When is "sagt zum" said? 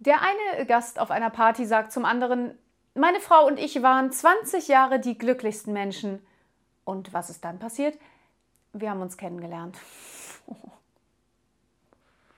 1.66-2.06